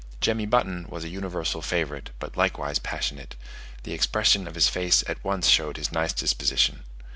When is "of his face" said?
4.47-5.03